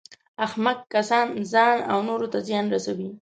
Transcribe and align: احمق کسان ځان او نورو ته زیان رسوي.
احمق 0.45 0.77
کسان 0.93 1.27
ځان 1.51 1.77
او 1.91 1.97
نورو 2.07 2.27
ته 2.33 2.39
زیان 2.47 2.65
رسوي. 2.73 3.09